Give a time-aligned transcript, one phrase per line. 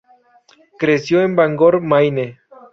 [0.79, 2.39] Creció en Bangor, Maine.